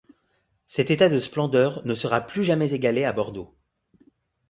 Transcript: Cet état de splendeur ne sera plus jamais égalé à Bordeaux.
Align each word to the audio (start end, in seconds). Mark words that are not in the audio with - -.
Cet 0.65 0.89
état 0.89 1.09
de 1.09 1.19
splendeur 1.19 1.85
ne 1.85 1.93
sera 1.93 2.21
plus 2.21 2.41
jamais 2.43 2.73
égalé 2.73 3.03
à 3.05 3.13
Bordeaux. 3.13 3.55